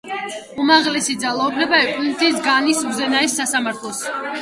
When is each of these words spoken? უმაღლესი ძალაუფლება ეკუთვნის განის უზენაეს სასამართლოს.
უმაღლესი 0.63 1.15
ძალაუფლება 1.25 1.83
ეკუთვნის 1.91 2.43
განის 2.49 2.83
უზენაეს 2.91 3.41
სასამართლოს. 3.45 4.07